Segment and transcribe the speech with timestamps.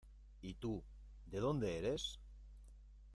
[0.41, 0.83] Y tú,
[1.27, 2.19] ¿de dónde eres?